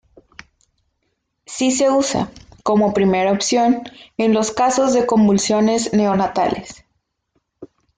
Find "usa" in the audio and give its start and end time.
1.91-2.31